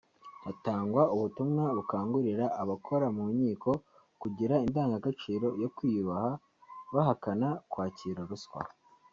hatangwa 0.45 1.01
ubutumwa 1.15 1.63
bukangurira 1.77 2.45
abakora 2.61 3.05
mu 3.17 3.23
nkiko 3.35 3.71
kugira 4.21 4.55
indangagaciro 4.65 5.47
yo 5.61 5.69
kwiyubaha 5.75 6.31
bahakana 6.93 7.49
kwakira 7.71 8.21
ruswa 8.29 8.61